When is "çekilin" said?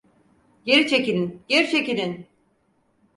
0.87-1.41, 1.71-2.27